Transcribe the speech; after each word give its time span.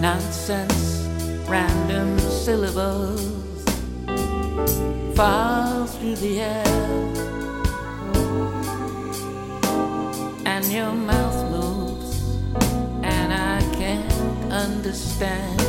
Nonsense, 0.00 1.08
random 1.48 2.18
syllables 2.18 3.64
fall 5.14 5.86
through 5.86 6.16
the 6.16 6.40
air, 6.40 6.66
and 10.44 10.64
your 10.66 10.92
mouth 10.92 11.50
moves, 11.50 12.36
and 13.04 13.32
I 13.32 13.60
can't 13.76 14.52
understand 14.52 15.61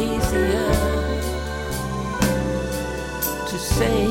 easier 0.00 0.72
to 3.48 3.58
say. 3.58 4.06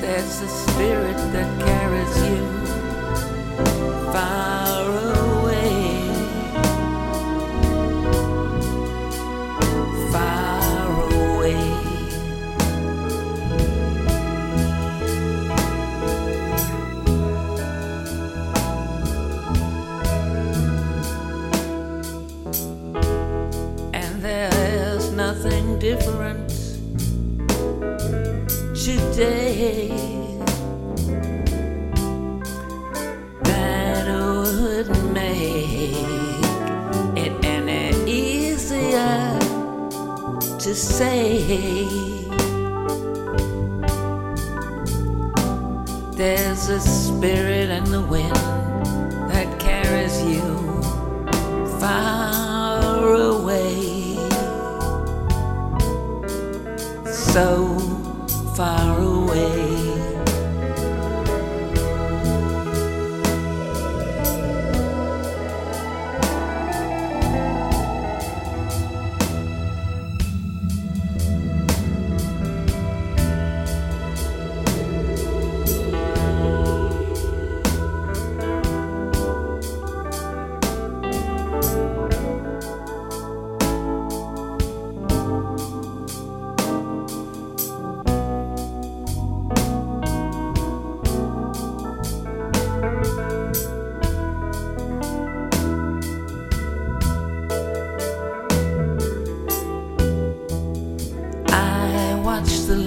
There's 0.00 0.42
a 0.42 0.48
spirit 0.48 1.16
that 1.34 1.50
carries 1.66 2.16
you 2.28 2.42
far 4.12 4.49
today 28.84 29.88
that 33.42 34.06
would 34.08 34.88
make 35.12 35.92
it 37.14 37.44
any 37.44 38.10
easier 38.10 39.38
to 40.58 40.74
say. 40.74 41.86
There's 46.12 46.70
a 46.70 46.80
spirit 46.80 47.68
in 47.68 47.84
the 47.84 48.00
wind 48.00 48.34
that 49.30 49.60
carries 49.60 50.22
you 50.22 50.80
far 51.78 53.12
away, 53.12 54.16
so 57.12 57.76
far 58.60 59.00
away. 59.00 60.29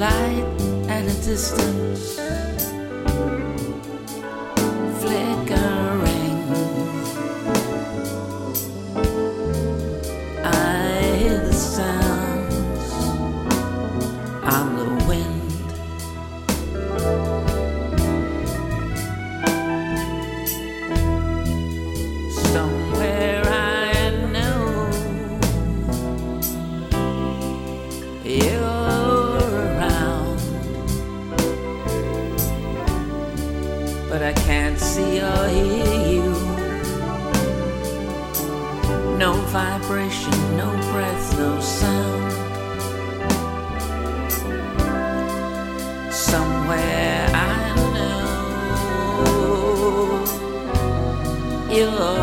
Light 0.03 0.43
at 0.89 1.03
a 1.05 1.15
distance 1.23 2.15
flickering. 4.99 6.39
I 10.43 11.15
hear 11.21 11.39
the 11.47 11.53
sounds 11.53 12.89
on 14.55 14.65
the 14.79 14.87
wind. 15.07 15.51
Somewhere 22.51 22.82
but 34.13 34.21
I 34.21 34.33
can't 34.33 34.79
see 34.79 35.19
or 35.19 35.47
hear 35.49 35.93
you. 36.13 36.29
No 39.17 39.33
vibration, 39.49 40.37
no 40.55 40.69
breath, 40.91 41.35
no 41.39 41.59
sound. 41.59 42.31
Somewhere 46.13 47.27
I 47.33 47.73
know 47.95 48.23
you're 51.71 52.22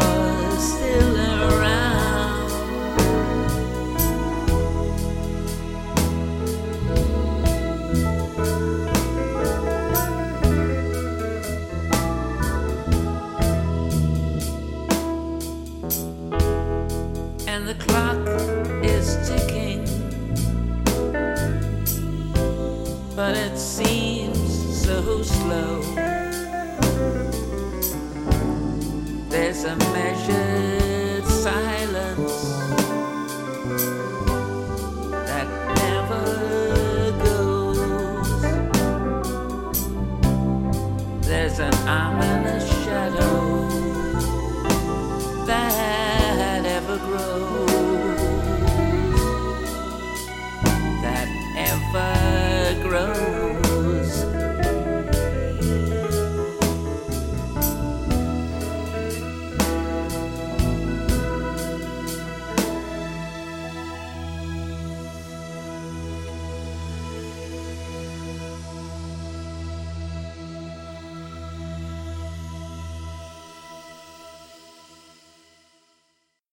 slow. 25.25 25.83
There's 29.29 29.65
a 29.65 29.77
measured 29.77 31.25
silence 31.27 32.55
that 35.27 35.49
never 35.77 36.25
goes. 37.25 38.43
There's 41.27 41.59
an 41.59 41.75
ominous 41.89 42.30